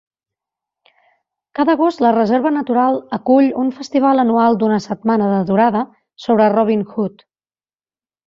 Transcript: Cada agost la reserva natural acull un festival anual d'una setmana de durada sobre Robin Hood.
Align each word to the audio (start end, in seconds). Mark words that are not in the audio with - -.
Cada 1.59 1.73
agost 1.77 1.99
la 2.05 2.13
reserva 2.15 2.51
natural 2.55 2.97
acull 3.19 3.51
un 3.65 3.69
festival 3.81 4.23
anual 4.25 4.57
d'una 4.63 4.81
setmana 4.87 5.27
de 5.33 5.43
durada 5.53 5.83
sobre 6.27 6.51
Robin 6.57 6.83
Hood. 6.95 7.23